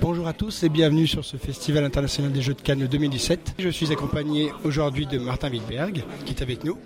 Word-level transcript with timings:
Bonjour 0.00 0.28
à 0.28 0.32
tous 0.32 0.62
et 0.62 0.68
bienvenue 0.68 1.08
sur 1.08 1.24
ce 1.24 1.36
Festival 1.36 1.84
international 1.84 2.30
des 2.30 2.40
Jeux 2.40 2.54
de 2.54 2.60
Cannes 2.60 2.86
2017. 2.86 3.54
Je 3.58 3.68
suis 3.68 3.90
accompagné 3.90 4.52
aujourd'hui 4.62 5.06
de 5.06 5.18
Martin 5.18 5.50
Wittberg 5.50 6.04
qui 6.24 6.34
est 6.34 6.42
avec 6.42 6.62
nous. 6.62 6.78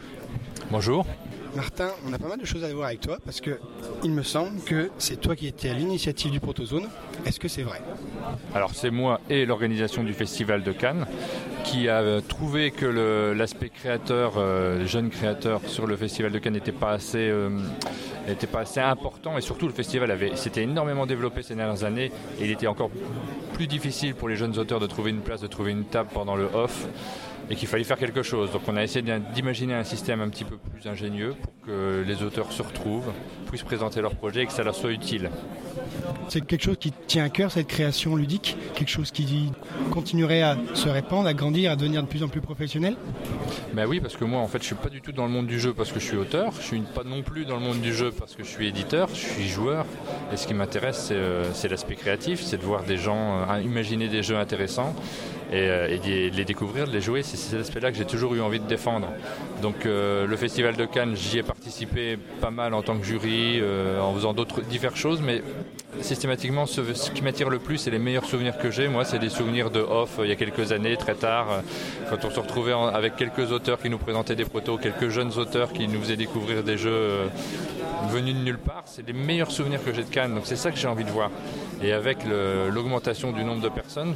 Bonjour. 0.71 1.06
Martin, 1.54 1.88
on 2.06 2.12
a 2.12 2.19
pas 2.19 2.29
mal 2.29 2.38
de 2.38 2.46
choses 2.46 2.62
à 2.64 2.72
voir 2.72 2.87
avec 2.87 3.01
toi 3.01 3.19
parce 3.24 3.40
que 3.40 3.58
il 4.04 4.12
me 4.12 4.22
semble 4.22 4.61
que 4.62 4.90
c'est 4.99 5.21
toi 5.21 5.35
qui 5.37 5.49
étais 5.49 5.69
à 5.69 5.74
l'initiative 5.74 6.31
du 6.31 6.40
Protozone. 6.40 6.88
Est-ce 7.26 7.40
que 7.40 7.49
c'est 7.49 7.62
vrai? 7.62 7.83
Alors 8.54 8.74
c'est 8.74 8.90
moi 8.90 9.21
et 9.28 9.44
l'organisation 9.44 10.04
du 10.04 10.15
Festival 10.15 10.62
de 10.62 10.72
Cannes 10.72 11.06
qui 11.65 11.88
a 11.88 12.21
trouvé 12.22 12.71
que 12.71 12.87
l'aspect 13.37 13.69
créateur, 13.69 14.35
euh, 14.37 14.87
jeune 14.87 15.10
créateur 15.10 15.60
sur 15.67 15.87
le 15.87 15.97
Festival 15.97 16.33
de 16.33 16.38
Cannes 16.38 16.55
n'était 16.55 16.73
pas 16.73 16.92
assez 16.92 17.28
euh, 17.28 17.51
n'était 18.30 18.47
pas 18.47 18.60
assez 18.60 18.80
important 18.80 19.37
et 19.37 19.41
surtout 19.41 19.66
le 19.66 19.73
festival 19.73 20.11
avait 20.11 20.37
s'était 20.37 20.62
énormément 20.62 21.07
développé 21.07 21.43
ces 21.43 21.55
dernières 21.55 21.84
années 21.84 22.12
et 22.41 22.45
il 22.45 22.51
était 22.51 22.66
encore 22.66 22.91
plus 23.55 23.66
difficile 23.66 24.15
pour 24.15 24.29
les 24.29 24.37
jeunes 24.37 24.59
auteurs 24.59 24.80
de 24.80 24.87
trouver 24.87 25.11
une 25.11 25.20
place, 25.20 25.41
de 25.41 25.47
trouver 25.47 25.73
une 25.73 25.84
table 25.84 26.11
pendant 26.12 26.37
le 26.37 26.48
off 26.55 26.87
et 27.51 27.57
qu'il 27.57 27.67
fallait 27.67 27.85
faire 27.85 27.99
quelque 27.99 28.23
chose. 28.23 28.53
Donc 28.53 28.63
on 28.69 28.77
a 28.77 28.83
essayé 28.83 29.05
d'imaginer 29.35 29.75
un 29.75 29.85
système 29.85 30.21
un 30.21 30.29
petit 30.29 30.45
peu 30.45 30.57
plus 30.57 30.89
ingénieux 30.89 31.35
pour 31.43 31.53
que 31.67 32.05
les 32.07 32.23
auteurs 32.23 32.53
se 32.53 32.63
retrouvent, 32.63 33.13
puissent 33.49 33.65
présenter 33.65 34.01
leur 34.01 34.15
projet 34.15 34.43
et 34.43 34.47
que 34.47 34.53
ça 34.53 34.63
leur 34.63 34.75
soit 34.75 34.93
utile. 34.93 35.31
C'est 36.29 36.47
quelque 36.47 36.63
chose 36.63 36.77
qui 36.79 36.93
tient 36.93 37.25
à 37.25 37.29
cœur, 37.29 37.51
cette 37.51 37.67
création 37.67 38.15
ludique? 38.15 38.57
Quelque 38.75 38.89
chose 38.89 39.11
qui 39.11 39.51
continuerait 39.91 40.43
à 40.43 40.57
se 40.75 40.89
répandre, 40.89 41.27
à 41.27 41.35
grandir, 41.35 41.73
à 41.73 41.77
devenir 41.77 42.03
de 42.03 42.07
plus 42.07 42.23
en 42.23 42.29
plus 42.29 42.41
professionnel? 42.41 42.95
Ben 43.75 43.87
oui, 43.87 44.01
parce 44.01 44.17
que 44.17 44.25
moi 44.25 44.41
en 44.41 44.47
fait 44.47 44.59
je 44.59 44.67
suis 44.67 44.75
pas 44.77 44.89
du 44.89 45.01
tout 45.01 45.12
dans 45.12 45.27
le 45.27 45.33
monde 45.33 45.48
du 45.48 45.59
jeu 45.59 45.75
parce 45.75 45.91
que 45.91 45.98
je 45.98 46.05
suis 46.05 46.17
auteur, 46.17 46.53
je 46.53 46.62
suis 46.62 46.81
pas 46.81 47.03
non 47.03 47.23
plus 47.23 47.45
dans 47.45 47.57
le 47.57 47.62
monde 47.62 47.81
du 47.81 47.93
jeu 47.93 48.12
parce 48.17 48.37
que 48.37 48.45
je 48.45 48.48
suis 48.48 48.69
éditeur, 48.69 49.09
je 49.09 49.27
suis 49.27 49.48
joueur. 49.48 49.87
Et 50.33 50.37
ce 50.37 50.47
qui 50.47 50.55
m'intéresse 50.55 51.07
c'est 51.07 51.15
euh, 51.15 51.69
l'aspect 51.69 51.97
créatif, 51.97 52.41
c'est 52.42 52.59
de 52.59 52.64
voir 52.64 52.85
des 52.85 52.97
gens 52.97 53.41
euh, 53.41 53.61
imaginer 53.61 54.09
des 54.09 54.23
jeux 54.23 54.37
intéressants 54.37 54.95
et, 55.51 55.69
euh, 55.69 55.98
de 55.98 56.37
les 56.37 56.45
découvrir, 56.45 56.87
de 56.87 56.93
les 56.93 57.01
jouer. 57.01 57.23
C'est 57.23 57.37
cet 57.37 57.61
aspect-là 57.61 57.91
que 57.91 57.98
j'ai 57.98 58.05
toujours 58.05 58.34
eu 58.34 58.41
envie 58.41 58.61
de 58.61 58.67
défendre. 58.67 59.09
Donc 59.62 59.87
euh, 59.87 60.27
le 60.27 60.37
Festival 60.37 60.77
de 60.77 60.84
Cannes, 60.84 61.15
j'y 61.17 61.39
ai 61.39 61.42
participé 61.42 62.19
pas 62.41 62.51
mal 62.51 62.75
en 62.75 62.83
tant 62.83 62.98
que 62.98 63.05
jury, 63.05 63.59
euh, 63.61 64.01
en 64.01 64.15
faisant 64.15 64.33
d'autres 64.33 64.62
diverses 64.62 64.98
choses, 64.98 65.20
mais 65.20 65.42
systématiquement, 66.01 66.67
ce, 66.67 66.81
qui 67.11 67.23
m'attire 67.23 67.51
le 67.51 67.59
plus 67.59 67.87
et 67.87 67.91
les 67.91 67.98
meilleurs 67.98 68.25
souvenirs 68.25 68.59
que 68.59 68.70
j'ai, 68.70 68.89
moi, 68.89 69.05
c'est 69.05 69.19
des 69.19 69.29
souvenirs 69.29 69.70
de 69.70 69.81
off 69.81 70.20
il 70.23 70.29
y 70.29 70.33
a 70.33 70.37
quelques 70.37 70.73
années, 70.73 70.97
très 70.97 71.15
tard, 71.15 71.62
quand 72.09 72.25
on 72.25 72.31
se 72.31 72.39
retrouvait 72.39 72.73
avec 72.73 73.17
quelques 73.17 73.51
auteurs 73.51 73.81
qui 73.81 73.91
nous 73.91 73.98
présentaient 73.98 74.37
des 74.37 74.45
protos, 74.45 74.79
quelques 74.79 75.09
jeunes 75.09 75.33
auteurs 75.37 75.73
qui 75.73 75.89
nous 75.89 76.01
faisaient 76.01 76.17
découvrir 76.17 76.62
des 76.62 76.79
jeux 76.79 77.29
venus 78.09 78.34
de 78.34 78.41
nulle 78.41 78.59
part. 78.59 78.83
C'est 78.87 79.06
les 79.06 79.12
meilleurs 79.12 79.51
souvenirs 79.51 79.83
que 79.84 79.93
j'ai 79.93 80.03
de 80.03 80.09
Cannes, 80.11 80.34
donc 80.34 80.45
c'est 80.47 80.56
ça 80.56 80.70
que 80.70 80.77
j'ai 80.79 80.89
envie 80.89 81.05
de 81.05 81.11
voir. 81.11 81.31
Et 81.83 81.93
avec 81.93 82.19
l'augmentation 82.73 83.33
du 83.33 83.45
nombre 83.45 83.62
de 83.62 83.69
personnes, 83.69 84.15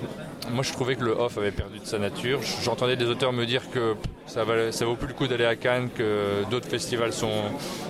moi 0.53 0.63
je 0.63 0.73
trouvais 0.73 0.97
que 0.97 1.05
le 1.05 1.13
off 1.13 1.39
avait 1.39 1.51
perdu 1.51 1.79
de 1.79 1.87
sa 1.87 1.99
nature. 1.99 2.41
J'entendais 2.63 2.97
des 2.97 3.07
auteurs 3.07 3.33
me 3.33 3.47
dire 3.47 3.71
que 3.71 3.95
ça, 4.27 4.45
vaut 4.45 4.97
plus 4.97 5.09
le 5.09 5.15
coup 5.15 5.27
d'aller 5.27 5.45
à 5.45 5.57
Cannes, 5.57 5.89
que 5.95 6.45
d'autres 6.51 6.69
festivals 6.69 7.13
sont, 7.13 7.43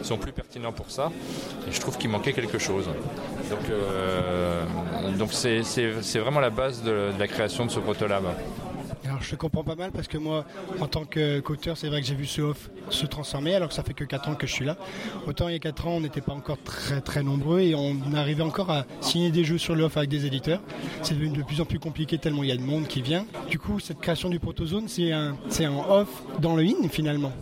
sont 0.03 0.17
plus 0.17 0.33
pertinents 0.33 0.73
pour 0.73 0.91
ça. 0.91 1.11
Et 1.69 1.73
je 1.73 1.81
trouve 1.81 1.97
qu'il 1.99 2.11
manquait 2.11 2.33
quelque 2.33 2.59
chose. 2.59 2.87
Donc 3.51 3.71
euh, 3.71 4.65
donc 5.19 5.33
c'est 5.33 6.19
vraiment 6.19 6.41
la 6.41 6.51
base 6.51 6.83
de, 6.83 7.13
de 7.15 7.19
la 7.19 7.29
création 7.29 7.67
de 7.67 7.71
ce 7.71 7.81
protolab. 7.81 8.25
Alors 9.15 9.23
je 9.23 9.37
comprends 9.37 9.63
pas 9.63 9.77
mal 9.77 9.93
parce 9.93 10.09
que 10.09 10.19
moi, 10.19 10.45
en 10.81 10.89
tant 10.89 11.05
qu'auteur, 11.05 11.77
c'est 11.77 11.87
vrai 11.87 12.01
que 12.01 12.07
j'ai 12.09 12.17
vu 12.17 12.27
ce 12.27 12.41
off 12.41 12.69
se 12.91 13.07
transformer 13.07 13.55
alors 13.55 13.69
que 13.69 13.75
ça 13.75 13.85
fait 13.85 13.95
que 13.95 14.03
4 14.03 14.29
ans 14.29 14.35
que 14.35 14.49
je 14.49 14.53
suis 14.53 14.65
là. 14.65 14.77
Autant 15.29 15.47
il 15.47 15.53
y 15.53 15.55
a 15.55 15.61
4 15.61 15.87
ans, 15.87 15.93
on 15.93 16.01
n'était 16.01 16.21
pas 16.21 16.33
encore 16.33 16.59
très 16.65 17.01
très 17.01 17.23
nombreux 17.23 17.61
et 17.61 17.77
on 17.77 17.97
arrivait 18.17 18.43
encore 18.43 18.73
à 18.73 18.87
signer 19.01 19.31
des 19.31 19.45
jeux 19.45 19.57
sur 19.57 19.77
le 19.77 19.85
off 19.85 19.97
avec 19.97 20.11
des 20.11 20.27
éditeurs. 20.27 20.61
C'est 21.03 21.15
devenu 21.15 21.39
de 21.39 21.45
plus 21.45 21.61
en 21.61 21.65
plus 21.65 21.79
compliqué 21.79 22.19
tellement 22.19 22.43
il 22.43 22.49
y 22.49 22.53
a 22.53 22.57
de 22.57 22.63
monde 22.63 22.89
qui 22.89 23.03
vient. 23.03 23.25
Du 23.49 23.61
coup, 23.61 23.79
cette 23.79 24.01
création 24.01 24.31
du 24.31 24.41
protozone, 24.41 24.89
c'est 24.89 25.13
un, 25.13 25.37
c'est 25.49 25.65
un 25.65 25.77
off 25.77 26.09
dans 26.41 26.57
le 26.57 26.65
in 26.65 26.89
finalement. 26.89 27.33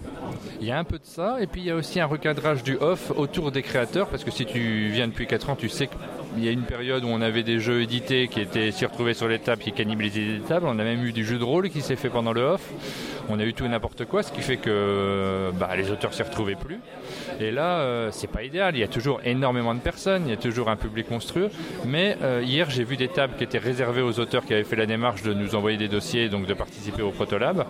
Il 0.61 0.67
y 0.67 0.71
a 0.71 0.79
un 0.79 0.85
peu 0.85 0.99
de 0.99 1.05
ça, 1.05 1.39
et 1.41 1.47
puis 1.47 1.63
il 1.63 1.67
y 1.67 1.71
a 1.71 1.75
aussi 1.75 2.01
un 2.01 2.07
recadrage 2.07 2.63
du 2.63 2.77
off 2.77 3.13
autour 3.17 3.51
des 3.51 3.63
créateurs, 3.63 4.09
parce 4.09 4.25
que 4.25 4.31
si 4.31 4.45
tu 4.45 4.91
viens 4.91 5.09
depuis 5.09 5.27
4 5.27 5.51
ans, 5.51 5.57
tu 5.57 5.69
sais 5.69 5.87
que 5.87 5.95
il 6.37 6.45
y 6.45 6.49
a 6.49 6.51
une 6.51 6.63
période 6.63 7.05
où 7.05 7.09
on 7.09 7.21
avait 7.21 7.43
des 7.43 7.59
jeux 7.59 7.83
édités 7.83 8.29
qui 8.29 8.41
étaient 8.41 8.71
s'y 8.71 8.87
retrouvaient 8.87 9.15
sur 9.15 9.29
les 9.29 9.39
tables, 9.39 9.63
qui 9.63 9.73
cannibalisaient 9.73 10.21
les 10.21 10.41
tables. 10.41 10.67
On 10.67 10.79
a 10.79 10.85
même 10.85 11.05
eu 11.05 11.13
du 11.13 11.25
jeu 11.25 11.39
de 11.39 11.45
rôle 11.45 11.71
qui 11.71 11.81
s'est 11.81 11.97
fait 11.97 12.09
pendant 12.09 12.33
le 12.33 12.43
off. 12.43 12.63
On 13.29 13.39
a 13.39 13.45
eu 13.45 13.55
tout 13.55 13.65
et 13.65 13.69
n'importe 13.69 14.05
quoi, 14.05 14.23
ce 14.23 14.33
qui 14.33 14.41
fait 14.41 14.57
que 14.57 15.51
bah, 15.59 15.71
les 15.77 15.91
auteurs 15.91 16.13
s'y 16.13 16.23
retrouvaient 16.23 16.57
plus. 16.57 16.81
Et 17.41 17.51
là, 17.51 17.81
euh, 17.81 18.09
c'est 18.11 18.27
pas 18.27 18.43
idéal. 18.43 18.77
Il 18.77 18.81
y 18.81 18.85
a 18.85 18.89
toujours 18.89 19.21
énormément 19.25 19.75
de 19.75 19.81
personnes, 19.81 20.25
il 20.27 20.31
y 20.31 20.35
a 20.35 20.37
toujours 20.37 20.69
un 20.69 20.77
public 20.77 21.11
monstrueux. 21.11 21.51
Mais 21.87 22.17
euh, 22.23 22.43
hier, 22.45 22.69
j'ai 22.71 22.85
vu 22.85 22.97
des 22.97 23.09
tables 23.09 23.35
qui 23.37 23.45
étaient 23.45 23.59
réservées 23.59 24.03
aux 24.03 24.19
auteurs 24.19 24.45
qui 24.45 24.55
avaient 24.55 24.65
fait 24.65 24.77
la 24.77 24.87
démarche 24.87 25.23
de 25.23 25.33
nous 25.33 25.55
envoyer 25.55 25.77
des 25.79 25.89
dossiers, 25.89 26.29
donc 26.29 26.47
de 26.47 26.55
participer 26.55 27.03
au 27.03 27.11
Protolab. 27.11 27.67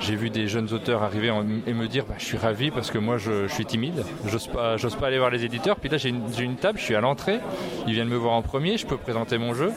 J'ai 0.00 0.16
vu 0.16 0.30
des 0.30 0.48
jeunes 0.48 0.72
auteurs 0.72 1.02
arriver 1.02 1.32
et 1.66 1.72
me 1.72 1.88
dire 1.88 2.04
bah, 2.08 2.14
Je 2.18 2.24
suis 2.24 2.38
ravi 2.38 2.70
parce 2.70 2.90
que 2.90 2.98
moi, 2.98 3.16
je, 3.18 3.48
suis 3.48 3.66
timide. 3.66 4.04
J'ose 4.26 4.46
pas, 4.46 4.76
pas 4.76 5.06
aller 5.06 5.18
voir 5.18 5.30
les 5.30 5.44
éditeurs. 5.44 5.76
Puis 5.76 5.88
là, 5.88 5.98
j'ai 5.98 6.08
une, 6.08 6.56
table, 6.56 6.78
je 6.78 6.84
suis 6.84 6.94
à 6.94 7.00
l'entrée. 7.00 7.40
Viennent 8.02 8.12
me 8.12 8.18
voir 8.18 8.34
en 8.34 8.42
premier, 8.42 8.78
je 8.78 8.86
peux 8.86 8.96
présenter 8.96 9.38
mon 9.38 9.54
jeu. 9.54 9.72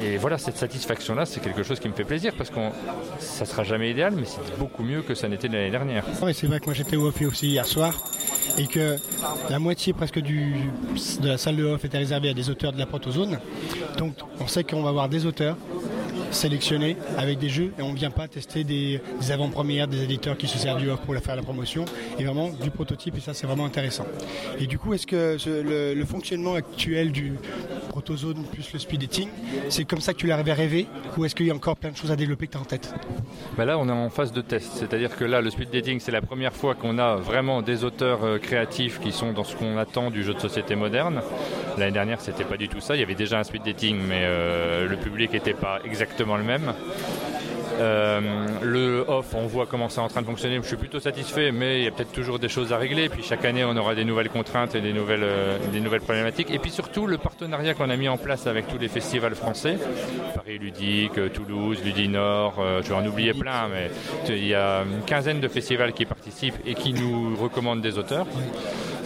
Et 0.00 0.18
voilà, 0.18 0.36
cette 0.36 0.58
satisfaction-là, 0.58 1.24
c'est 1.24 1.40
quelque 1.40 1.62
chose 1.62 1.80
qui 1.80 1.88
me 1.88 1.94
fait 1.94 2.04
plaisir 2.04 2.34
parce 2.36 2.50
que 2.50 2.56
ça 3.18 3.46
sera 3.46 3.64
jamais 3.64 3.90
idéal, 3.90 4.14
mais 4.14 4.26
c'est 4.26 4.58
beaucoup 4.58 4.82
mieux 4.82 5.02
que 5.02 5.14
ça 5.14 5.26
n'était 5.28 5.48
l'année 5.48 5.70
dernière. 5.70 6.04
c'est 6.34 6.46
vrai 6.46 6.60
que 6.60 6.66
moi 6.66 6.74
j'étais 6.74 6.96
au 6.96 7.06
off 7.06 7.20
aussi 7.22 7.48
hier 7.48 7.64
soir 7.64 7.94
et 8.58 8.66
que 8.66 8.96
la 9.48 9.58
moitié 9.58 9.94
presque 9.94 10.18
du, 10.18 10.54
de 11.20 11.28
la 11.28 11.38
salle 11.38 11.56
de 11.56 11.64
off 11.64 11.84
était 11.84 11.98
réservée 11.98 12.28
à 12.30 12.34
des 12.34 12.50
auteurs 12.50 12.72
de 12.72 12.78
la 12.78 12.86
protozone. 12.86 13.38
Donc 13.96 14.14
on 14.38 14.46
sait 14.46 14.64
qu'on 14.64 14.82
va 14.82 14.90
avoir 14.90 15.08
des 15.08 15.24
auteurs 15.24 15.56
sélectionnés 16.30 16.96
avec 17.16 17.38
des 17.38 17.48
jeux 17.48 17.72
et 17.78 17.82
on 17.82 17.92
ne 17.92 17.96
vient 17.96 18.10
pas 18.10 18.28
tester 18.28 18.64
des, 18.64 19.00
avant-premières 19.30 19.88
des 19.88 20.02
éditeurs 20.02 20.36
qui 20.36 20.46
se 20.46 20.58
servent 20.58 20.80
du 20.80 20.90
off 20.90 21.00
pour 21.00 21.14
faire 21.16 21.36
la 21.36 21.42
promotion 21.42 21.84
et 22.18 22.24
vraiment 22.24 22.50
du 22.50 22.70
prototype 22.70 23.16
et 23.16 23.20
ça 23.20 23.34
c'est 23.34 23.46
vraiment 23.46 23.66
intéressant. 23.66 24.06
Et 24.58 24.66
du 24.66 24.78
coup 24.78 24.94
est-ce 24.94 25.06
que 25.06 25.36
le, 25.46 26.04
fonctionnement 26.04 26.54
actuel 26.54 27.10
du 27.10 27.32
protozone 27.96 28.44
plus 28.52 28.70
le 28.74 28.78
speed 28.78 29.00
dating 29.00 29.28
c'est 29.70 29.86
comme 29.86 30.02
ça 30.02 30.12
que 30.12 30.18
tu 30.18 30.26
l'avais 30.26 30.52
rêvé 30.52 30.86
ou 31.16 31.24
est-ce 31.24 31.34
qu'il 31.34 31.46
y 31.46 31.50
a 31.50 31.54
encore 31.54 31.76
plein 31.76 31.90
de 31.90 31.96
choses 31.96 32.10
à 32.10 32.16
développer 32.16 32.46
que 32.46 32.52
tu 32.52 32.58
as 32.58 32.60
en 32.60 32.64
tête 32.64 32.92
bah 33.56 33.64
Là 33.64 33.78
on 33.78 33.88
est 33.88 33.92
en 33.92 34.10
phase 34.10 34.32
de 34.32 34.42
test, 34.42 34.72
c'est-à-dire 34.74 35.16
que 35.16 35.24
là 35.24 35.40
le 35.40 35.48
speed 35.48 35.70
dating 35.70 35.98
c'est 35.98 36.12
la 36.12 36.20
première 36.20 36.52
fois 36.52 36.74
qu'on 36.74 36.98
a 36.98 37.16
vraiment 37.16 37.62
des 37.62 37.84
auteurs 37.84 38.22
euh, 38.22 38.38
créatifs 38.38 39.00
qui 39.00 39.12
sont 39.12 39.32
dans 39.32 39.44
ce 39.44 39.56
qu'on 39.56 39.78
attend 39.78 40.10
du 40.10 40.22
jeu 40.22 40.34
de 40.34 40.40
société 40.40 40.76
moderne. 40.76 41.22
L'année 41.78 41.92
dernière 41.92 42.20
c'était 42.20 42.44
pas 42.44 42.58
du 42.58 42.68
tout 42.68 42.80
ça, 42.80 42.96
il 42.96 43.00
y 43.00 43.02
avait 43.02 43.14
déjà 43.14 43.38
un 43.38 43.44
speed 43.44 43.62
dating 43.64 43.98
mais 44.06 44.24
euh, 44.24 44.86
le 44.86 44.96
public 44.98 45.32
n'était 45.32 45.54
pas 45.54 45.80
exactement 45.82 46.36
le 46.36 46.44
même. 46.44 46.74
Euh, 47.78 48.20
le 48.62 49.04
off, 49.06 49.34
on 49.34 49.46
voit 49.46 49.66
comment 49.66 49.88
c'est 49.88 50.00
en 50.00 50.08
train 50.08 50.22
de 50.22 50.26
fonctionner. 50.26 50.58
Je 50.62 50.66
suis 50.66 50.76
plutôt 50.76 51.00
satisfait, 51.00 51.52
mais 51.52 51.80
il 51.80 51.84
y 51.84 51.88
a 51.88 51.90
peut-être 51.90 52.12
toujours 52.12 52.38
des 52.38 52.48
choses 52.48 52.72
à 52.72 52.78
régler. 52.78 53.08
Puis 53.08 53.22
chaque 53.22 53.44
année, 53.44 53.64
on 53.64 53.76
aura 53.76 53.94
des 53.94 54.04
nouvelles 54.04 54.28
contraintes 54.28 54.74
et 54.74 54.80
des 54.80 54.92
nouvelles, 54.92 55.24
euh, 55.24 55.58
des 55.72 55.80
nouvelles 55.80 56.00
problématiques. 56.00 56.50
Et 56.50 56.58
puis 56.58 56.70
surtout, 56.70 57.06
le 57.06 57.18
partenariat 57.18 57.74
qu'on 57.74 57.90
a 57.90 57.96
mis 57.96 58.08
en 58.08 58.16
place 58.16 58.46
avec 58.46 58.68
tous 58.68 58.78
les 58.78 58.88
festivals 58.88 59.34
français, 59.34 59.78
Paris 60.34 60.58
Ludique, 60.58 61.32
Toulouse, 61.32 61.82
Ludinor, 61.84 62.54
euh, 62.58 62.82
je 62.82 62.88
vais 62.88 62.94
en 62.94 63.06
oublier 63.06 63.34
plein, 63.34 63.68
mais 63.68 63.90
il 64.28 64.46
y 64.46 64.54
a 64.54 64.82
une 64.82 65.04
quinzaine 65.04 65.40
de 65.40 65.48
festivals 65.48 65.92
qui 65.92 66.06
participent 66.06 66.58
et 66.64 66.74
qui 66.74 66.92
nous 66.92 67.36
recommandent 67.36 67.82
des 67.82 67.98
auteurs 67.98 68.26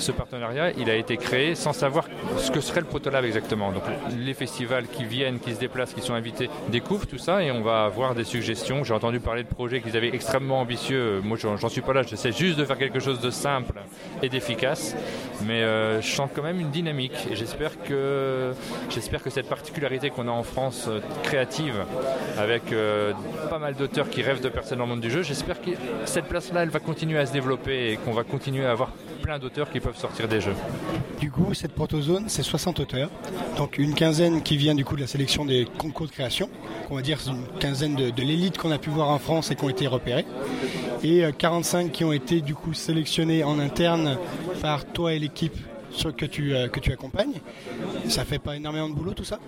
ce 0.00 0.12
partenariat, 0.12 0.72
il 0.72 0.90
a 0.90 0.94
été 0.94 1.16
créé 1.16 1.54
sans 1.54 1.72
savoir 1.72 2.08
ce 2.38 2.50
que 2.50 2.60
serait 2.60 2.80
le 2.80 2.86
Protolab 2.86 3.24
exactement. 3.24 3.72
Donc 3.72 3.82
les 4.16 4.34
festivals 4.34 4.86
qui 4.88 5.04
viennent, 5.04 5.38
qui 5.38 5.54
se 5.54 5.60
déplacent, 5.60 5.94
qui 5.94 6.00
sont 6.00 6.14
invités, 6.14 6.50
découvrent 6.68 7.06
tout 7.06 7.18
ça 7.18 7.42
et 7.42 7.50
on 7.50 7.62
va 7.62 7.84
avoir 7.84 8.14
des 8.14 8.24
suggestions. 8.24 8.84
J'ai 8.84 8.94
entendu 8.94 9.20
parler 9.20 9.42
de 9.42 9.48
projets 9.48 9.80
qu'ils 9.80 9.96
avaient 9.96 10.14
extrêmement 10.14 10.60
ambitieux. 10.60 11.20
Moi, 11.22 11.36
j'en 11.36 11.68
suis 11.68 11.80
pas 11.80 11.92
là. 11.92 12.02
J'essaie 12.02 12.32
juste 12.32 12.58
de 12.58 12.64
faire 12.64 12.78
quelque 12.78 13.00
chose 13.00 13.20
de 13.20 13.30
simple 13.30 13.74
et 14.22 14.28
d'efficace. 14.28 14.96
Mais 15.46 15.62
euh, 15.62 16.00
je 16.00 16.10
sens 16.10 16.28
quand 16.34 16.42
même 16.42 16.60
une 16.60 16.70
dynamique 16.70 17.16
et 17.30 17.36
j'espère 17.36 17.72
que, 17.82 18.52
j'espère 18.90 19.22
que 19.22 19.30
cette 19.30 19.48
particularité 19.48 20.10
qu'on 20.10 20.28
a 20.28 20.30
en 20.30 20.42
France 20.42 20.86
euh, 20.88 21.00
créative, 21.22 21.84
avec 22.38 22.72
euh, 22.72 23.12
pas 23.48 23.58
mal 23.58 23.74
d'auteurs 23.74 24.10
qui 24.10 24.22
rêvent 24.22 24.42
de 24.42 24.48
personnes 24.48 24.78
dans 24.78 24.84
le 24.84 24.90
monde 24.90 25.00
du 25.00 25.10
jeu, 25.10 25.22
j'espère 25.22 25.60
que 25.60 25.70
cette 26.04 26.26
place-là, 26.26 26.62
elle 26.62 26.70
va 26.70 26.80
continuer 26.80 27.18
à 27.18 27.26
se 27.26 27.32
développer 27.32 27.92
et 27.92 27.96
qu'on 27.96 28.12
va 28.12 28.24
continuer 28.24 28.66
à 28.66 28.72
avoir 28.72 28.90
d'auteurs 29.38 29.70
qui 29.70 29.80
peuvent 29.80 29.96
sortir 29.96 30.28
des 30.28 30.40
jeux. 30.40 30.54
Du 31.20 31.30
coup, 31.30 31.54
cette 31.54 31.72
protozone, 31.72 32.24
c'est 32.28 32.42
60 32.42 32.80
auteurs, 32.80 33.10
donc 33.56 33.78
une 33.78 33.94
quinzaine 33.94 34.42
qui 34.42 34.56
vient 34.56 34.74
du 34.74 34.84
coup 34.84 34.96
de 34.96 35.02
la 35.02 35.06
sélection 35.06 35.44
des 35.44 35.66
concours 35.78 36.06
de 36.06 36.12
création, 36.12 36.48
on 36.90 36.96
va 36.96 37.02
dire 37.02 37.18
une 37.28 37.46
quinzaine 37.58 37.94
de, 37.94 38.22
l'élite 38.22 38.58
qu'on 38.58 38.70
a 38.70 38.78
pu 38.78 38.90
voir 38.90 39.08
en 39.10 39.18
France 39.18 39.50
et 39.50 39.56
qui 39.56 39.64
ont 39.64 39.68
été 39.68 39.86
repérés, 39.86 40.26
et 41.02 41.24
45 41.36 41.86
euh, 41.86 41.88
qui 41.90 42.04
ont 42.04 42.12
été 42.12 42.40
du 42.40 42.54
coup 42.54 42.74
sélectionnés 42.74 43.44
en 43.44 43.58
interne 43.58 44.18
par 44.60 44.84
toi 44.84 45.14
et 45.14 45.18
l'équipe 45.18 45.56
que 46.16 46.26
tu, 46.26 46.54
euh, 46.54 46.68
que 46.68 46.80
tu 46.80 46.92
accompagnes. 46.92 47.40
Ça 48.08 48.24
fait 48.24 48.38
pas 48.38 48.56
énormément 48.56 48.88
de 48.88 48.94
boulot 48.94 49.12
tout 49.12 49.24
ça 49.24 49.38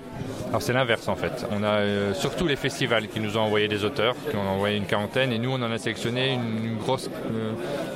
Alors 0.48 0.62
c'est 0.62 0.72
l'inverse 0.72 1.08
en 1.08 1.16
fait. 1.16 1.46
On 1.50 1.62
a 1.62 1.78
euh, 1.78 2.14
surtout 2.14 2.46
les 2.46 2.56
festivals 2.56 3.08
qui 3.08 3.20
nous 3.20 3.36
ont 3.36 3.42
envoyé 3.42 3.68
des 3.68 3.84
auteurs, 3.84 4.14
qui 4.30 4.36
ont 4.36 4.48
envoyé 4.48 4.76
une 4.76 4.86
quarantaine, 4.86 5.32
et 5.32 5.38
nous 5.38 5.50
on 5.50 5.62
en 5.62 5.70
a 5.70 5.78
sélectionné 5.78 6.34
une, 6.34 6.76
grosse, 6.76 7.10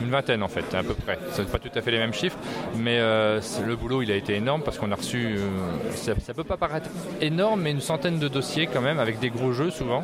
une 0.01 0.11
vingtaine 0.11 0.43
en 0.43 0.49
fait, 0.49 0.75
à 0.75 0.83
peu 0.83 0.95
près. 0.95 1.19
Ce 1.33 1.43
pas 1.43 1.59
tout 1.59 1.71
à 1.75 1.83
fait 1.83 1.91
les 1.91 1.99
mêmes 1.99 2.15
chiffres, 2.15 2.39
mais 2.77 2.99
le 2.99 3.77
boulot 3.77 4.03
il 4.03 4.11
a 4.11 4.17
été 4.17 4.35
énorme 4.35 4.63
parce 4.63 4.79
qu'on 4.79 4.91
a 4.91 4.97
reçu, 4.97 5.37
ça, 5.95 6.13
ça 6.21 6.35
peut 6.35 6.45
pas 6.45 6.57
paraître 6.57 6.89
énorme, 7.21 7.63
mais 7.63 7.71
une 7.71 7.81
centaine 7.81 8.19
de 8.19 8.29
dossiers 8.29 8.67
quand 8.67 8.81
même, 8.81 8.99
avec 8.99 9.19
des 9.21 9.31
gros 9.31 9.53
jeux 9.53 9.71
souvent 9.71 10.03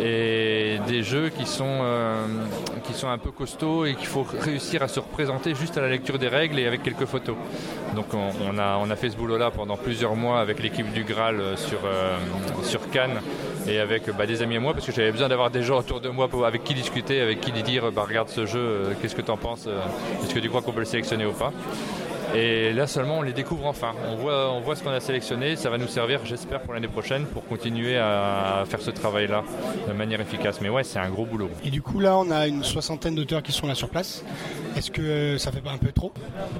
et 0.00 0.78
des 0.86 1.02
jeux 1.02 1.28
qui 1.28 1.46
sont, 1.46 1.64
euh, 1.82 2.26
qui 2.84 2.94
sont 2.94 3.08
un 3.08 3.18
peu 3.18 3.30
costauds 3.30 3.86
et 3.86 3.94
qu'il 3.94 4.06
faut 4.06 4.26
réussir 4.40 4.82
à 4.82 4.88
se 4.88 5.00
représenter 5.00 5.54
juste 5.54 5.78
à 5.78 5.80
la 5.80 5.88
lecture 5.88 6.18
des 6.18 6.28
règles 6.28 6.58
et 6.58 6.66
avec 6.66 6.82
quelques 6.82 7.06
photos. 7.06 7.36
Donc 7.94 8.06
on, 8.12 8.58
a, 8.58 8.78
on 8.80 8.90
a 8.90 8.96
fait 8.96 9.10
ce 9.10 9.16
boulot-là 9.16 9.50
pendant 9.50 9.76
plusieurs 9.76 10.16
mois 10.16 10.40
avec 10.40 10.62
l'équipe 10.62 10.90
du 10.92 11.04
Graal 11.04 11.40
euh, 11.40 11.56
sur, 11.56 11.78
euh, 11.84 12.16
sur 12.62 12.90
Cannes 12.90 13.20
et 13.68 13.78
avec 13.78 14.10
bah, 14.16 14.26
des 14.26 14.42
amis 14.42 14.56
à 14.56 14.60
moi 14.60 14.74
parce 14.74 14.86
que 14.86 14.92
j'avais 14.92 15.12
besoin 15.12 15.28
d'avoir 15.28 15.50
des 15.50 15.62
gens 15.62 15.78
autour 15.78 16.00
de 16.00 16.08
moi 16.08 16.28
avec 16.44 16.64
qui 16.64 16.74
discuter, 16.74 17.20
avec 17.20 17.40
qui 17.40 17.52
dire 17.52 17.92
bah, 17.92 18.04
regarde 18.06 18.28
ce 18.28 18.46
jeu, 18.46 18.94
qu'est-ce 19.00 19.14
que 19.14 19.22
tu 19.22 19.30
en 19.30 19.36
penses, 19.36 19.68
est-ce 20.22 20.34
que 20.34 20.40
tu 20.40 20.48
crois 20.48 20.60
qu'on 20.60 20.72
peut 20.72 20.80
le 20.80 20.86
sélectionner 20.86 21.24
ou 21.24 21.32
pas? 21.32 21.52
Et 22.34 22.72
là 22.72 22.86
seulement 22.86 23.18
on 23.18 23.22
les 23.22 23.32
découvre 23.32 23.66
enfin. 23.66 23.92
On 24.08 24.16
voit, 24.60 24.76
ce 24.76 24.82
qu'on 24.82 24.90
a 24.90 25.00
sélectionné. 25.00 25.56
Ça 25.56 25.70
va 25.70 25.78
nous 25.78 25.88
servir, 25.88 26.20
j'espère, 26.24 26.60
pour 26.62 26.74
l'année 26.74 26.88
prochaine 26.88 27.26
pour 27.26 27.46
continuer 27.46 27.96
à 27.98 28.64
faire 28.68 28.80
ce 28.80 28.90
travail-là 28.90 29.44
de 29.88 29.92
manière 29.92 30.20
efficace. 30.20 30.60
Mais 30.60 30.68
ouais, 30.68 30.84
c'est 30.84 30.98
un 30.98 31.10
gros 31.10 31.26
boulot. 31.26 31.50
Et 31.64 31.70
du 31.70 31.82
coup, 31.82 32.00
là, 32.00 32.16
on 32.16 32.30
a 32.30 32.46
une 32.46 32.64
soixantaine 32.64 33.14
d'auteurs 33.14 33.42
qui 33.42 33.52
sont 33.52 33.66
là 33.66 33.74
sur 33.74 33.88
place. 33.88 34.24
Est-ce 34.76 34.90
que 34.90 35.38
ça 35.38 35.52
fait 35.52 35.60
pas 35.60 35.72
un 35.72 35.78
peu 35.78 35.92
trop? 35.92 36.12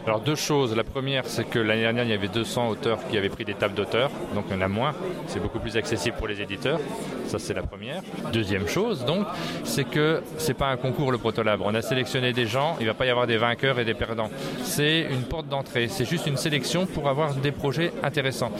Alors, 0.06 0.20
deux 0.20 0.34
choses. 0.34 0.74
La 0.74 0.84
première, 0.84 1.26
c'est 1.26 1.44
que 1.44 1.58
l'année 1.58 1.82
dernière, 1.82 2.04
il 2.04 2.10
y 2.10 2.14
avait 2.14 2.28
200 2.28 2.68
auteurs 2.68 2.98
qui 3.08 3.18
avaient 3.18 3.28
pris 3.28 3.44
des 3.44 3.54
tables 3.54 3.74
d'auteurs. 3.74 4.10
Donc, 4.34 4.44
il 4.48 4.54
y 4.54 4.56
en 4.56 4.62
a 4.62 4.68
moins. 4.68 4.94
C'est 5.26 5.40
beaucoup 5.40 5.58
plus 5.58 5.76
accessible 5.76 6.16
pour 6.16 6.28
les 6.28 6.40
éditeurs. 6.40 6.80
Ça, 7.26 7.38
c'est 7.38 7.54
la 7.54 7.62
première. 7.62 8.02
Deuxième 8.32 8.68
chose, 8.68 9.04
donc, 9.04 9.26
c'est 9.64 9.84
que 9.84 10.22
c'est 10.38 10.54
pas 10.54 10.68
un 10.68 10.76
concours 10.76 11.10
le 11.10 11.18
Protolab. 11.18 11.60
On 11.62 11.74
a 11.74 11.82
sélectionné 11.82 12.32
des 12.32 12.46
gens. 12.46 12.76
Il 12.80 12.86
va 12.86 12.94
pas 12.94 13.06
y 13.06 13.10
avoir 13.10 13.26
des 13.26 13.36
vainqueurs 13.36 13.78
et 13.78 13.84
des 13.84 13.94
perdants. 13.94 14.30
C'est 14.62 15.06
une 15.10 15.22
porte 15.22 15.48
d'entrée 15.48 15.74
c'est 15.88 16.08
juste 16.08 16.26
une 16.26 16.36
sélection 16.36 16.86
pour 16.86 17.08
avoir 17.08 17.34
des 17.34 17.52
projets 17.52 17.92
intéressants. 18.02 18.52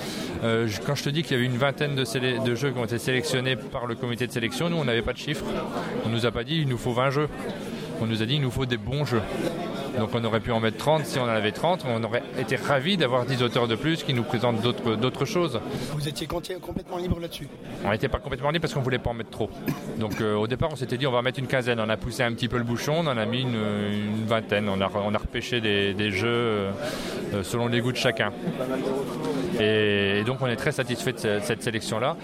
Euh, 0.43 0.69
quand 0.87 0.95
je 0.95 1.05
te 1.05 1.11
dis 1.11 1.23
qu'il 1.23 1.33
y 1.33 1.35
avait 1.35 1.47
une 1.47 1.57
vingtaine 1.57 1.95
de, 1.95 2.45
de, 2.45 2.55
jeux 2.55 2.71
qui 2.71 2.79
ont 2.79 2.85
été 2.85 2.99
sélectionnés 2.99 3.57
par 3.57 3.87
le 3.87 3.95
comité 3.95 4.27
de 4.27 4.33
sélection, 4.33 4.69
nous 4.69 4.77
on 4.77 4.85
n'avait 4.85 5.03
pas 5.03 5.13
de 5.13 5.19
chiffres. 5.19 5.45
On 6.05 6.09
nous 6.09 6.27
a 6.27 6.31
pas 6.31 6.45
dit 6.45 6.57
il 6.57 6.69
nous 6.69 6.79
faut 6.79 6.93
20 6.93 7.11
jeux. 7.11 7.29
On 8.01 8.07
nous 8.07 8.23
a 8.23 8.27
dit 8.27 8.35
il 8.35 8.41
nous 8.41 8.51
faut 8.51 8.67
des 8.67 8.77
bons 8.77 9.05
jeux. 9.05 9.23
Donc 9.99 10.11
on 10.15 10.25
aurait 10.25 10.41
pu 10.41 10.51
en 10.51 10.61
mettre 10.61 10.79
30 10.79 11.05
si 11.05 11.19
on 11.19 11.25
en 11.25 11.29
avait 11.29 11.53
30. 11.53 11.85
On 11.89 12.03
aurait 12.03 12.23
été 12.39 12.57
ravis 12.57 12.97
d'avoir 12.97 13.25
10 13.25 13.43
auteurs 13.43 13.69
de 13.69 13.77
plus 13.77 14.03
qui 14.03 14.15
nous 14.15 14.23
présentent 14.23 14.61
d'autres 14.61 15.25
choses. 15.25 15.61
Vous 15.93 16.09
étiez 16.09 16.27
complètement 16.27 16.99
libre 16.99 17.21
là-dessus 17.21 17.49
On 17.85 17.91
n'était 17.91 18.09
pas 18.09 18.19
complètement 18.19 18.51
libre 18.51 18.63
parce 18.63 18.75
qu'on 18.75 18.81
voulait 18.81 18.99
pas 18.99 19.11
en 19.11 19.15
mettre 19.15 19.31
trop. 19.31 19.51
Donc 19.99 20.21
euh, 20.21 20.35
au 20.35 20.47
départ 20.47 20.71
on 20.73 20.77
s'était 20.77 20.97
dit 20.97 21.07
on 21.07 21.13
va 21.13 21.23
mettre 21.23 21.39
une 21.39 21.47
quinzaine. 21.47 21.81
On 21.81 21.89
a 21.89 21.97
poussé 21.97 22.23
un 22.23 22.33
petit 22.33 22.49
peu 22.49 22.59
le 22.59 22.65
bouchon, 22.65 22.97
on 22.99 23.07
en 23.07 23.17
a 23.17 23.27
mis 23.27 23.43
une, 23.43 24.25
vingtaine. 24.27 24.69
On 24.69 24.81
a, 24.81 24.91
on 24.95 25.15
a 25.15 25.19
repêché 25.19 25.61
des, 25.61 26.11
jeux 26.11 26.29
euh, 26.29 26.73
selon 27.43 27.69
les 27.69 27.81
goûts 27.81 27.93
de 27.93 27.97
chacun. 27.97 28.33
Et, 29.61 30.23
donc 30.27 30.39
on 30.41 30.47
est 30.47 30.57
très 30.57 30.73
satisfait 30.73 31.13
de 31.13 31.19
cette, 31.19 31.63
sélection-là. 31.63 32.17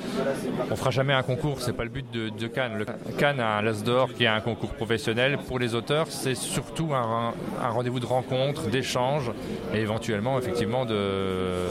On 0.71 0.77
fera 0.77 0.91
jamais 0.91 1.13
un 1.13 1.23
concours, 1.23 1.61
c'est 1.61 1.73
pas 1.73 1.85
le 1.85 1.91
but 1.91 2.07
de, 2.11 2.47
Cannes. 2.47 2.79
Le, 2.79 2.87
Cannes 3.17 3.41
a 3.41 3.59
un 3.59 3.63
Las 3.63 3.85
d'or 3.85 4.13
qui 4.13 4.25
est 4.25 4.29
un 4.29 4.41
concours 4.41 4.71
professionnel. 4.71 5.39
Pour 5.47 5.59
les 5.59 5.75
auteurs, 5.75 6.07
c'est 6.09 6.35
surtout 6.35 6.93
un, 6.95 7.33
un 7.60 7.60
rendez-vous 7.69 8.01
de 8.01 8.07
rencontre, 8.07 8.69
d'échange 8.69 9.31
et 9.75 9.79
éventuellement 9.79 10.39
effectivement 10.39 10.85
de, 10.87 11.67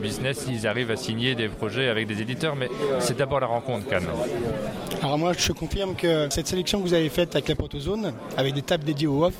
business 0.00 0.40
s'ils 0.40 0.66
arrivent 0.66 0.90
à 0.90 0.96
signer 0.96 1.34
des 1.34 1.48
projets 1.48 1.88
avec 1.88 2.06
des 2.06 2.20
éditeurs. 2.20 2.54
Mais 2.54 2.68
c'est 3.00 3.16
d'abord 3.16 3.40
la 3.40 3.46
rencontre, 3.46 3.88
Cannes. 3.88 4.06
Alors 5.02 5.18
moi, 5.18 5.32
je 5.36 5.52
confirme 5.52 5.94
que 5.94 6.28
cette 6.30 6.46
sélection 6.46 6.78
que 6.78 6.86
vous 6.86 6.94
avez 6.94 7.08
faite 7.08 7.34
avec 7.34 7.48
la 7.48 7.54
protozone, 7.54 8.12
avec 8.36 8.54
des 8.54 8.62
tables 8.62 8.84
dédiées 8.84 9.06
au 9.06 9.24
off, 9.24 9.34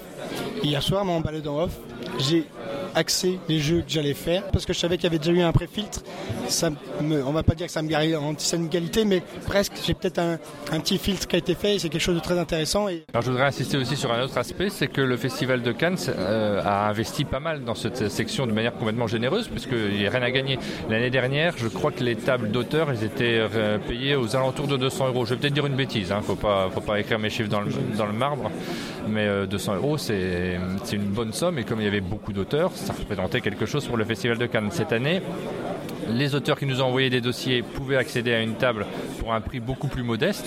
hier 0.62 0.82
soir, 0.82 1.08
en 1.08 1.20
baladant 1.20 1.64
off, 1.64 1.72
j'ai 2.18 2.46
axé 2.94 3.38
les 3.48 3.60
jeux 3.60 3.82
que 3.82 3.90
j'allais 3.90 4.14
faire 4.14 4.44
parce 4.50 4.64
que 4.64 4.72
je 4.72 4.78
savais 4.78 4.96
qu'il 4.96 5.04
y 5.04 5.06
avait 5.08 5.18
déjà 5.18 5.32
eu 5.32 5.42
un 5.42 5.52
pré-filtre. 5.52 6.02
Ça 6.48 6.70
me, 7.00 7.24
on 7.24 7.32
va 7.32 7.42
pas 7.42 7.54
dire 7.54 7.66
que 7.66 7.72
ça 7.72 7.82
me 7.82 7.88
garantit 7.88 8.56
une 8.56 8.68
qualité, 8.68 9.04
mais 9.04 9.22
presque. 9.46 9.72
J'ai 9.84 9.94
peut-être 9.94 10.18
un, 10.18 10.38
petit 10.80 10.98
filtre 10.98 11.26
qui 11.26 11.36
a 11.36 11.38
été 11.38 11.54
fait 11.54 11.78
c'est 11.78 11.88
quelque 11.88 12.00
chose 12.00 12.14
de 12.14 12.20
très 12.20 12.38
intéressant. 12.38 12.86
Alors 12.86 13.22
je 13.22 13.30
voudrais 13.30 13.46
insister 13.46 13.76
aussi 13.76 13.96
sur 13.96 14.12
un 14.12 14.22
autre 14.22 14.38
aspect, 14.38 14.68
c'est 14.70 14.88
que 14.88 15.00
le 15.00 15.16
Festival 15.16 15.62
de 15.62 15.72
Cannes 15.72 15.96
euh, 16.08 16.60
a 16.64 16.88
investi 16.88 17.24
pas 17.24 17.40
mal 17.40 17.64
dans 17.64 17.74
cette 17.74 18.08
section 18.08 18.46
de 18.46 18.52
manière 18.52 18.74
complètement 18.74 19.06
généreuse, 19.06 19.48
puisqu'il 19.48 19.96
n'y 19.96 20.06
a 20.06 20.10
rien 20.10 20.22
à 20.22 20.30
gagner. 20.30 20.58
L'année 20.88 21.10
dernière, 21.10 21.54
je 21.56 21.68
crois 21.68 21.90
que 21.90 22.02
les 22.02 22.16
tables 22.16 22.50
d'auteurs, 22.50 22.92
ils 22.92 23.04
étaient 23.04 23.38
euh, 23.54 23.78
payées 23.78 24.16
aux 24.16 24.36
alentours 24.36 24.66
de 24.66 24.76
200 24.76 25.08
euros. 25.08 25.24
Je 25.24 25.34
vais 25.34 25.40
peut-être 25.40 25.54
dire 25.54 25.66
une 25.66 25.76
bêtise, 25.76 26.12
hein, 26.12 26.20
faut 26.22 26.36
pas, 26.36 26.68
faut 26.72 26.80
pas 26.80 27.00
écrire 27.00 27.18
mes 27.18 27.30
chiffres 27.30 27.50
dans 27.50 27.60
le, 27.60 27.70
dans 27.96 28.06
le 28.06 28.12
marbre, 28.12 28.50
mais 29.08 29.46
200 29.46 29.72
euh, 29.72 29.76
euros, 29.76 29.98
c'est 29.98 30.58
une 30.92 31.06
bonne 31.06 31.32
somme. 31.32 31.58
Et 31.58 31.64
comme 31.64 31.80
il 31.80 31.84
y 31.84 31.88
avait 31.88 32.00
beaucoup 32.00 32.32
d'auteurs, 32.32 32.72
ça 32.74 32.92
représentait 32.92 33.40
quelque 33.40 33.66
chose 33.66 33.86
pour 33.86 33.96
le 33.96 34.04
Festival 34.04 34.38
de 34.38 34.46
Cannes. 34.46 34.70
Cette 34.70 34.92
année, 34.92 35.22
les 36.08 36.34
auteurs 36.34 36.58
qui 36.58 36.66
nous 36.66 36.80
ont 36.80 36.86
envoyé 36.86 37.10
des 37.10 37.20
dossiers 37.20 37.62
pouvaient 37.62 37.96
accéder 37.96 38.32
à 38.32 38.40
une 38.40 38.54
table 38.54 38.86
pour 39.18 39.32
un 39.32 39.40
prix 39.40 39.60
beaucoup 39.60 39.88
plus 39.88 40.02
modeste. 40.02 40.46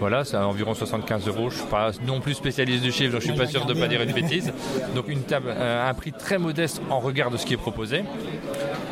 Voilà, 0.00 0.24
c'est 0.24 0.36
environ 0.36 0.74
75 0.74 1.26
euros. 1.28 1.50
Je 1.50 1.54
ne 1.56 1.60
suis 1.60 1.70
pas 1.70 1.90
non 2.06 2.20
plus 2.20 2.34
spécialiste 2.34 2.82
du 2.82 2.92
chiffre, 2.92 3.12
donc 3.12 3.22
je 3.22 3.28
suis 3.28 3.36
pas 3.36 3.46
sûr 3.46 3.66
de 3.66 3.74
ne 3.74 3.80
pas 3.80 3.88
dire 3.88 4.02
une 4.02 4.12
bêtise. 4.12 4.52
Donc 4.94 5.08
une 5.08 5.22
table, 5.22 5.48
euh, 5.48 5.88
un 5.88 5.94
prix 5.94 6.12
très 6.12 6.38
modeste 6.38 6.80
en 6.90 7.00
regard 7.00 7.30
de 7.30 7.36
ce 7.36 7.46
qui 7.46 7.54
est 7.54 7.58
proposé, 7.58 8.04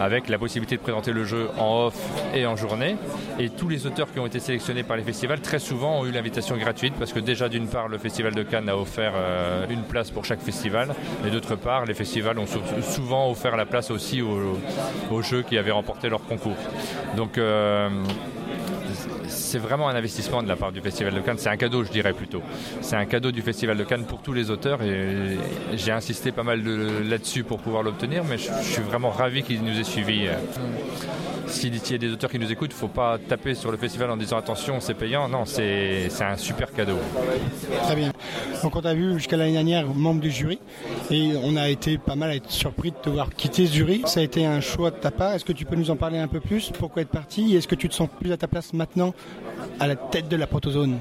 avec 0.01 0.29
la 0.29 0.39
possibilité 0.39 0.77
de 0.77 0.83
présenter 0.83 1.13
le 1.13 1.25
jeu 1.25 1.49
en 1.59 1.87
off 1.87 1.97
et 2.35 2.47
en 2.47 2.57
journée. 2.57 2.97
Et 3.39 3.51
tous 3.51 3.69
les 3.69 3.87
auteurs 3.87 4.13
qui 4.13 4.19
ont 4.19 4.27
été 4.27 4.41
sélectionnés 4.41 4.83
par 4.83 4.97
les 4.97 5.03
festivals, 5.03 5.41
très 5.41 5.59
souvent, 5.59 6.01
ont 6.01 6.07
eu 6.07 6.11
l'invitation 6.11 6.57
gratuite 6.57 6.95
parce 6.99 7.13
que 7.13 7.21
déjà 7.21 7.49
d'une 7.49 7.69
part, 7.69 7.89
le 7.89 7.99
Festival 7.99 8.35
de 8.35 8.43
Cannes 8.43 8.69
a 8.69 8.77
offert 8.77 9.13
euh, 9.17 9.67
une 9.69 9.83
place 9.83 10.11
pour 10.11 10.25
chaque 10.25 10.41
festival, 10.41 10.95
et 11.27 11.31
d'autre 11.31 11.57
part, 11.57 11.85
les 11.85 11.95
festivals 11.95 12.39
ont 12.39 12.47
souvent 12.83 13.31
offert 13.31 13.57
la 13.57 13.67
place 13.67 13.91
aussi 13.91 14.23
aux, 14.23 15.23
jeux 15.23 15.43
qui 15.43 15.59
avaient 15.59 15.71
remporté 15.71 16.09
leur 16.09 16.23
concours. 16.25 16.57
Donc 17.17 17.39
euh, 17.39 17.89
c'est 19.57 19.63
vraiment 19.63 19.89
un 19.89 19.95
investissement 19.95 20.43
de 20.43 20.49
la 20.49 20.57
part 20.57 20.71
du 20.71 20.83
Festival 20.83 21.15
de 21.15 21.21
Cannes. 21.21 21.39
C'est 21.39 21.49
un 21.49 21.57
cadeau, 21.57 21.83
je 21.83 21.91
dirais 21.91 22.13
plutôt. 22.13 22.43
C'est 22.83 22.97
un 22.97 23.07
cadeau 23.07 23.33
du 23.33 23.41
Festival 23.41 23.79
de 23.79 23.85
Cannes 23.85 24.05
pour 24.05 24.21
tous 24.21 24.35
les 24.35 24.51
auteurs 24.51 24.83
et 24.83 25.39
j'ai 25.73 25.93
insisté 25.93 26.31
pas 26.31 26.43
mal 26.43 26.63
là-dessus 27.09 27.43
pour 27.43 27.59
pouvoir 27.59 27.83
l'obtenir, 27.83 28.23
mais 28.25 28.37
je, 28.37 28.51
suis 28.61 28.83
vraiment 28.83 29.09
ravi 29.09 29.43
qu'il 29.43 29.63
nous 29.63 29.81
ait 29.81 29.85
suivis. 29.85 30.29
S'il 31.47 31.75
y 31.75 31.95
a 31.95 31.99
des 31.99 32.13
auteurs 32.13 32.31
qui 32.31 32.39
nous 32.39 32.53
écoutent, 32.53 32.73
il 32.73 32.75
ne 32.75 32.81
faut 32.81 32.89
pas 32.89 33.17
taper 33.17 33.55
sur 33.55 33.71
le 33.71 33.79
festival 33.79 34.11
en 34.11 34.19
disant 34.19 34.37
attention, 34.37 34.79
c'est 34.81 34.93
payant. 34.93 35.27
Non, 35.27 35.47
c'est 35.47 36.11
un 36.21 36.37
super 36.37 36.71
cadeau. 36.73 36.99
Très 37.85 37.97
bien. 37.97 38.13
Donc 38.63 38.77
on 38.77 38.83
t'a 38.83 38.93
vu 38.93 39.15
jusqu'à 39.15 39.39
l'année 39.39 39.53
dernière 39.53 39.87
membre 39.87 40.21
du 40.21 40.31
jury 40.31 40.59
et 41.11 41.33
on 41.43 41.57
a 41.57 41.71
été 41.71 41.97
pas 41.97 42.17
mal 42.17 42.31
à 42.31 42.35
être 42.35 42.51
surpris 42.51 42.91
de 42.91 42.97
te 42.97 43.09
voir 43.09 43.31
quitter 43.31 43.67
ce 43.67 43.73
jury. 43.73 44.03
Ça 44.05 44.21
a 44.21 44.23
été 44.23 44.45
un 44.45 44.61
choix 44.61 44.91
de 44.91 44.97
ta 44.97 45.11
part. 45.11 45.33
Est-ce 45.33 45.47
que 45.47 45.53
tu 45.53 45.65
peux 45.65 45.77
nous 45.77 45.91
en 45.91 45.97
parler 45.97 46.19
un 46.19 46.29
peu 46.29 46.41
plus? 46.41 46.73
Pourquoi 46.79 47.03
être 47.03 47.09
parti? 47.09 47.57
Est-ce 47.57 47.69
que 47.69 47.75
tu 47.75 47.89
te 47.89 47.95
sens 47.95 48.11
plus 48.21 48.33
à 48.33 48.37
ta 48.37 48.49
place 48.49 48.75
maintenant 48.75 49.15
à 49.81 49.87
la 49.87 49.97
tête 49.97 50.29
de 50.29 50.37
la 50.37 50.47
protozone 50.47 50.99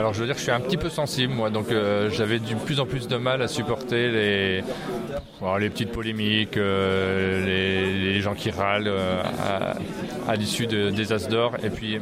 alors 0.00 0.14
je 0.14 0.20
veux 0.20 0.26
dire 0.26 0.34
que 0.34 0.38
je 0.38 0.44
suis 0.44 0.52
un 0.52 0.60
petit 0.60 0.76
peu 0.78 0.88
sensible 0.88 1.34
moi, 1.34 1.50
donc 1.50 1.70
euh, 1.70 2.08
j'avais 2.10 2.38
de 2.38 2.54
plus 2.64 2.80
en 2.80 2.86
plus 2.86 3.06
de 3.06 3.16
mal 3.16 3.42
à 3.42 3.48
supporter 3.48 4.10
les, 4.10 4.64
les 5.58 5.70
petites 5.70 5.92
polémiques, 5.92 6.56
euh, 6.56 7.44
les, 8.14 8.20
gens 8.20 8.34
qui 8.34 8.50
râlent 8.50 8.88
euh, 8.88 9.22
à, 10.26 10.36
l'issue 10.36 10.66
des 10.66 11.12
As 11.12 11.28
d'or. 11.28 11.52
Et 11.62 11.68
puis 11.68 11.98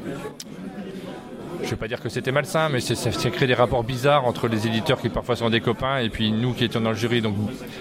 je 1.64 1.70
vais 1.70 1.76
pas 1.76 1.88
dire 1.88 2.00
que 2.00 2.08
c'était 2.08 2.30
malsain, 2.30 2.68
mais 2.68 2.80
ça, 2.80 3.30
crée 3.30 3.48
des 3.48 3.54
rapports 3.54 3.82
bizarres 3.82 4.26
entre 4.26 4.46
les 4.46 4.66
éditeurs 4.66 5.00
qui 5.00 5.08
parfois 5.08 5.34
sont 5.34 5.50
des 5.50 5.60
copains 5.60 5.98
et 5.98 6.08
puis 6.08 6.30
nous 6.30 6.52
qui 6.52 6.64
étions 6.64 6.80
dans 6.80 6.90
le 6.90 6.96
jury. 6.96 7.20
Donc, 7.20 7.34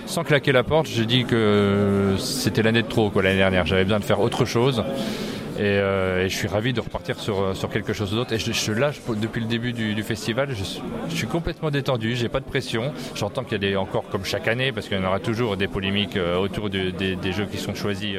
sans 0.07 0.23
claquer 0.23 0.51
la 0.51 0.63
porte, 0.63 0.87
j'ai 0.87 1.05
dit 1.05 1.25
que 1.25 2.15
c'était 2.17 2.63
l'année 2.63 2.81
de 2.81 2.87
trop 2.87 3.11
l'année 3.21 3.37
dernière. 3.37 3.67
J'avais 3.67 3.83
besoin 3.83 3.99
de 3.99 4.05
faire 4.05 4.19
autre 4.19 4.45
chose. 4.45 4.83
Euh, 5.59 6.25
et, 6.25 6.29
je 6.29 6.35
suis 6.35 6.47
ravi 6.47 6.73
de 6.73 6.81
repartir 6.81 7.19
sur, 7.19 7.39
euh, 7.41 7.53
sur 7.53 7.69
quelque 7.69 7.93
chose 7.93 8.11
d'autre. 8.11 8.33
Et 8.33 8.39
je, 8.39 8.51
je, 8.51 8.71
lâche 8.71 8.99
depuis 9.15 9.41
le 9.41 9.47
début 9.47 9.73
du, 9.73 10.03
festival, 10.03 10.49
je, 10.53 11.15
suis 11.15 11.27
complètement 11.27 11.71
détendu, 11.71 12.15
j'ai 12.15 12.29
pas 12.29 12.39
de 12.39 12.45
pression. 12.45 12.93
J'entends 13.15 13.43
qu'il 13.43 13.53
y 13.53 13.55
a 13.55 13.69
des, 13.69 13.75
encore 13.75 14.07
comme 14.09 14.25
chaque 14.25 14.47
année, 14.47 14.71
parce 14.71 14.87
qu'il 14.87 14.97
y 14.97 15.01
en 15.01 15.05
aura 15.05 15.19
toujours 15.19 15.57
des 15.57 15.67
polémiques 15.67 16.17
euh, 16.17 16.37
autour 16.37 16.69
des, 16.69 16.93
jeux 17.31 17.45
qui 17.45 17.57
sont 17.57 17.75
choisis. 17.75 18.15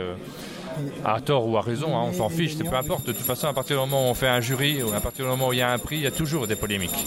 à 1.05 1.21
tort 1.21 1.49
ou 1.49 1.57
à 1.57 1.61
raison, 1.61 1.97
hein, 1.97 2.05
on 2.09 2.13
s'en 2.13 2.29
fiche, 2.29 2.57
peu 2.59 2.77
importe. 2.77 3.07
De 3.07 3.13
toute 3.13 3.27
façon, 3.27 3.49
à 3.49 3.53
partir 3.53 3.77
du 3.77 3.89
moment 3.89 4.07
où 4.07 4.11
on 4.11 4.15
fait 4.15 4.29
un 4.29 4.41
jury, 4.41 4.83
ou 4.83 4.93
à 4.95 5.01
partir 5.01 5.25
du 5.25 5.31
moment 5.31 5.49
où 5.49 5.53
il 5.53 5.59
y 5.59 5.63
a 5.63 5.73
un 5.73 5.79
prix, 5.79 5.97
il 5.97 6.03
y 6.03 6.07
a 6.07 6.11
toujours 6.11 6.47
des 6.47 6.57
polémiques, 6.57 7.07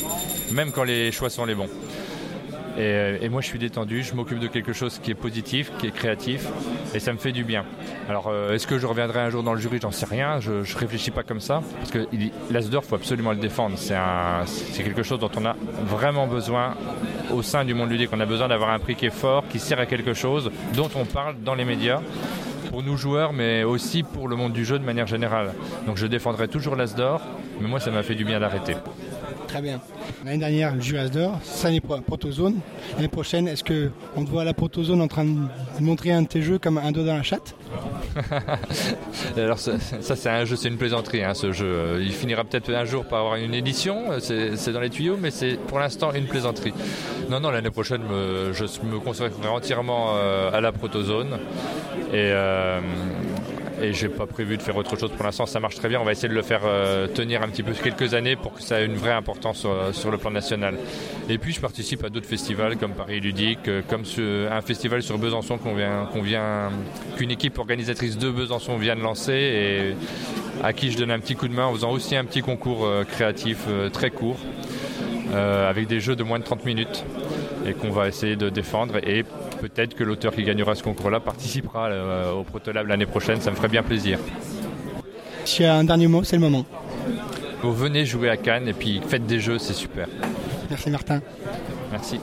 même 0.51 0.71
quand 0.71 0.83
les 0.83 1.11
choix 1.11 1.29
sont 1.29 1.45
les 1.45 1.55
bons. 1.55 1.69
Euh, 2.77 3.17
et, 3.21 3.29
moi, 3.29 3.41
je 3.41 3.47
suis 3.47 3.59
détendu, 3.59 4.03
je 4.03 4.13
m'occupe 4.13 4.39
de 4.39 4.47
quelque 4.47 4.73
chose 4.73 4.99
qui 4.99 5.11
est 5.11 5.15
positif, 5.15 5.71
qui 5.77 5.87
est 5.87 5.91
créatif, 5.91 6.47
et 6.93 6.99
ça 6.99 7.13
me 7.13 7.17
fait 7.17 7.31
du 7.31 7.43
bien. 7.43 7.65
Alors, 8.09 8.27
euh, 8.27 8.53
est-ce 8.53 8.67
que 8.67 8.77
je 8.77 8.85
reviendrai 8.85 9.19
un 9.19 9.29
jour 9.29 9.43
dans 9.43 9.53
le 9.53 9.59
jury? 9.59 9.79
J'en 9.81 9.91
sais 9.91 10.05
rien, 10.05 10.39
je 10.39 10.51
ne 10.51 10.79
réfléchis 10.79 11.11
pas 11.11 11.23
comme 11.23 11.41
ça, 11.41 11.61
parce 11.77 11.91
que 11.91 12.07
l'Asdor, 12.49 12.83
il 12.85 12.89
faut 12.89 12.95
absolument 12.95 13.31
le 13.31 13.37
défendre. 13.37 13.77
C'est 13.77 14.83
quelque 14.83 15.03
chose 15.03 15.19
dont 15.19 15.31
on 15.37 15.45
a 15.45 15.55
vraiment 15.85 16.27
besoin 16.27 16.75
au 17.31 17.41
sein 17.41 17.65
du 17.65 17.73
monde 17.73 17.89
ludique. 17.89 18.09
On 18.13 18.19
a 18.19 18.25
besoin 18.25 18.47
d'avoir 18.47 18.69
un 18.69 18.79
prix 18.79 18.95
qui 18.95 19.05
est 19.05 19.09
fort, 19.09 19.43
qui 19.49 19.59
sert 19.59 19.79
à 19.79 19.85
quelque 19.85 20.13
chose, 20.13 20.51
dont 20.75 20.89
on 20.95 21.05
parle 21.05 21.35
dans 21.43 21.55
les 21.55 21.65
médias 21.65 22.01
pour 22.69 22.83
nous 22.83 22.95
joueurs, 22.95 23.33
mais 23.33 23.63
aussi 23.63 24.01
pour 24.01 24.29
le 24.29 24.37
monde 24.37 24.53
du 24.53 24.63
jeu 24.63 24.79
de 24.79 24.85
manière 24.85 25.07
générale. 25.07 25.53
Donc 25.85 25.97
je 25.97 26.07
défendrai 26.07 26.47
toujours 26.47 26.77
l'As 26.77 26.95
d'or, 26.95 27.21
mais 27.59 27.67
moi 27.67 27.81
ça 27.81 27.91
m'a 27.91 28.01
fait 28.01 28.15
du 28.15 28.23
bien 28.23 28.39
d'arrêter. 28.39 28.75
Très 29.51 29.61
bien. 29.61 29.81
L'année 30.23 30.37
dernière, 30.37 30.75
le 30.75 30.79
jeu 30.79 30.97
As 30.97 31.09
d'or, 31.09 31.37
cette 31.43 31.65
année 31.65 31.81
Protozone. 31.81 32.61
L'année 32.95 33.09
prochaine, 33.09 33.49
est-ce 33.49 33.65
qu'on 33.65 34.23
te 34.23 34.29
voit 34.29 34.43
à 34.43 34.45
la 34.45 34.53
Protozone 34.53 35.01
en 35.01 35.09
train 35.09 35.25
de 35.25 35.83
montrer 35.83 36.13
un 36.13 36.21
de 36.21 36.27
tes 36.27 36.41
jeux 36.41 36.57
comme 36.57 36.77
un 36.77 36.93
dos 36.93 37.03
dans 37.03 37.17
la 37.17 37.21
chatte? 37.21 37.53
Alors 39.35 39.59
ça, 39.59 39.73
c'est 39.99 40.29
un 40.29 40.45
jeu, 40.45 40.55
c'est 40.55 40.69
une 40.69 40.77
plaisanterie 40.77 41.25
hein, 41.25 41.33
ce 41.33 41.51
jeu. 41.51 41.97
Il 41.99 42.13
finira 42.13 42.45
peut-être 42.45 42.73
un 42.73 42.85
jour 42.85 43.03
par 43.03 43.19
avoir 43.19 43.35
une 43.35 43.53
édition, 43.53 44.03
c'est 44.19 44.71
dans 44.71 44.79
les 44.79 44.89
tuyaux, 44.89 45.17
mais 45.19 45.31
c'est 45.31 45.59
pour 45.67 45.79
l'instant 45.79 46.13
une 46.13 46.27
plaisanterie. 46.27 46.73
Non, 47.29 47.41
non, 47.41 47.51
l'année 47.51 47.71
prochaine, 47.71 48.03
je 48.07 48.63
me 48.85 48.99
consacrerai 48.99 49.49
entièrement 49.49 50.15
euh, 50.15 50.49
à 50.53 50.61
la 50.61 50.71
protozone. 50.71 51.39
Et, 52.13 52.31
euh, 52.31 52.79
et 53.81 53.93
j'ai 53.93 54.09
pas 54.09 54.27
prévu 54.27 54.57
de 54.57 54.61
faire 54.61 54.75
autre 54.75 54.97
chose 54.97 55.11
pour 55.11 55.25
l'instant. 55.25 55.45
Ça 55.45 55.59
marche 55.59 55.75
très 55.75 55.89
bien. 55.89 55.99
On 55.99 56.03
va 56.03 56.11
essayer 56.11 56.29
de 56.29 56.33
le 56.33 56.41
faire 56.41 56.61
euh, 56.65 57.07
tenir 57.07 57.41
un 57.41 57.47
petit 57.47 57.63
peu 57.63 57.73
quelques 57.73 58.13
années 58.13 58.35
pour 58.35 58.53
que 58.53 58.61
ça 58.61 58.81
ait 58.81 58.85
une 58.85 58.95
vraie 58.95 59.13
importance 59.13 59.63
euh, 59.65 59.91
sur, 59.91 60.11
le 60.11 60.17
plan 60.17 60.31
national. 60.31 60.77
Et 61.29 61.37
puis 61.37 61.53
je 61.53 61.61
participe 61.61 62.03
à 62.03 62.09
d'autres 62.09 62.27
festivals 62.27 62.77
comme 62.77 62.93
Paris 62.93 63.19
Ludique, 63.19 63.67
euh, 63.67 63.81
comme 63.87 64.03
un 64.51 64.61
festival 64.61 65.01
sur 65.01 65.17
Besançon 65.17 65.57
qu'on 65.57 65.73
vient, 65.73 66.71
qu'une 67.17 67.31
équipe 67.31 67.57
organisatrice 67.57 68.17
de 68.17 68.29
Besançon 68.29 68.77
vient 68.77 68.95
de 68.95 69.01
lancer 69.01 69.33
et 69.33 69.95
à 70.63 70.73
qui 70.73 70.91
je 70.91 70.97
donne 70.97 71.11
un 71.11 71.19
petit 71.19 71.35
coup 71.35 71.47
de 71.47 71.53
main 71.53 71.65
en 71.65 71.73
faisant 71.73 71.91
aussi 71.91 72.15
un 72.15 72.25
petit 72.25 72.41
concours 72.41 72.87
créatif 73.09 73.65
très 73.93 74.11
court. 74.11 74.37
avec 75.33 75.87
des 75.87 75.99
jeux 75.99 76.15
de 76.15 76.23
moins 76.23 76.39
de 76.39 76.43
30 76.43 76.65
minutes 76.65 77.05
et 77.65 77.73
qu'on 77.73 77.89
va 77.89 78.07
essayer 78.07 78.35
de 78.35 78.49
défendre 78.49 78.97
et 78.97 79.23
peut-être 79.61 79.93
que 79.95 80.03
l'auteur 80.03 80.33
qui 80.33 80.43
gagnera 80.43 80.73
ce 80.73 80.81
concours-là 80.81 81.19
participera 81.19 81.87
euh, 81.89 82.31
au 82.31 82.43
Protolab 82.43 82.87
l'année 82.87 83.05
prochaine. 83.05 83.39
Ça 83.39 83.51
me 83.51 83.55
ferait 83.55 83.67
bien 83.67 83.83
plaisir. 83.83 84.17
Si 85.45 85.61
y 85.61 85.65
a 85.65 85.75
un 85.75 85.83
dernier 85.83 86.07
mot, 86.07 86.23
c'est 86.23 86.35
le 86.35 86.41
moment. 86.41 86.65
Vous 87.61 87.73
venez 87.73 88.05
jouer 88.05 88.29
à 88.29 88.37
Cannes 88.37 88.67
et 88.67 88.73
puis 88.73 89.01
faites 89.07 89.25
des 89.27 89.39
jeux, 89.39 89.59
c'est 89.59 89.73
super. 89.73 90.07
Merci 90.69 90.89
Martin. 90.89 91.21
Merci. 91.91 92.19